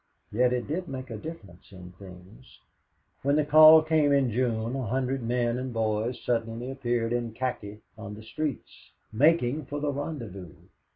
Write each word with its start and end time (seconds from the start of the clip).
Yet 0.31 0.51
it 0.51 0.65
did 0.67 0.87
make 0.87 1.11
a 1.11 1.15
difference 1.15 1.71
in 1.71 1.91
things. 1.91 2.59
When 3.21 3.35
the 3.35 3.45
call 3.45 3.83
came 3.83 4.11
in 4.11 4.31
June 4.31 4.75
a 4.75 4.87
hundred 4.87 5.21
men 5.21 5.59
and 5.59 5.71
boys 5.71 6.19
suddenly 6.19 6.71
appeared 6.71 7.13
in 7.13 7.33
khaki 7.33 7.81
on 7.99 8.15
the 8.15 8.23
streets, 8.23 8.89
making 9.13 9.65
for 9.67 9.79
the 9.79 9.91
rendezvous. 9.91 10.55